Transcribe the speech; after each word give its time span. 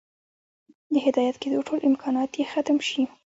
د 0.93 0.95
هدايت 1.05 1.35
كېدو 1.43 1.59
ټول 1.67 1.79
امكانات 1.89 2.29
ئې 2.37 2.43
ختم 2.51 2.77
شي 2.87 3.01